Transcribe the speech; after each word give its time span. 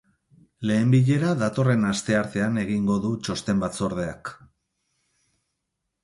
Lehen 0.67 0.91
bilera 0.93 1.33
datorren 1.41 1.83
asteartean 1.89 2.57
egingo 2.61 2.95
du 3.03 3.11
txosten-batzordeak. 3.27 4.33